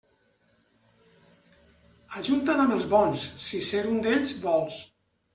Ajunta't 2.21 2.63
amb 2.63 2.73
els 2.77 2.87
bons, 2.93 3.25
si 3.49 3.59
ser 3.67 3.83
un 3.91 3.99
d'ells 4.07 4.33
vols. 4.47 4.81